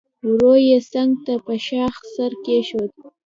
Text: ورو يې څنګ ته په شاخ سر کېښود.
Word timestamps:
ورو 0.29 0.53
يې 0.67 0.77
څنګ 0.91 1.11
ته 1.25 1.33
په 1.45 1.53
شاخ 1.67 1.95
سر 2.13 2.31
کېښود. 2.45 2.91